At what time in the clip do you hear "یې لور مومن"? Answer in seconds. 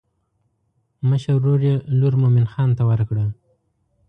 1.67-2.45